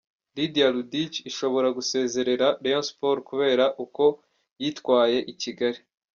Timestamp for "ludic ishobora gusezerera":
0.75-2.47